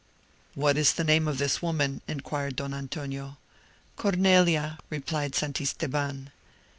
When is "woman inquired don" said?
1.61-2.73